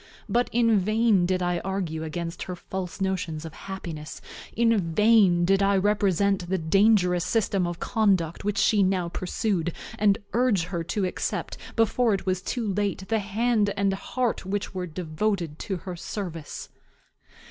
[0.27, 4.19] But in vain did I argue against her false notions of happiness,
[4.51, 10.17] in vain did I represent the dangerous system of conduct which she now pursued, and
[10.33, 14.87] urge her to accept, before it was too late, the hand and heart which were
[14.87, 16.69] devoted to her service.